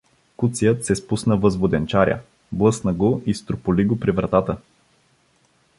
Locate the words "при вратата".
3.99-4.57